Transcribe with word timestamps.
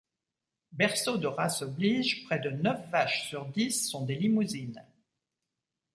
Berceau 0.71 1.19
de 1.19 1.27
race 1.27 1.61
oblige, 1.61 2.23
près 2.23 2.39
de 2.39 2.49
neuf 2.49 2.89
vaches 2.89 3.29
sur 3.29 3.45
dix 3.45 3.87
sont 3.87 4.03
des 4.03 4.15
limousines. 4.15 4.83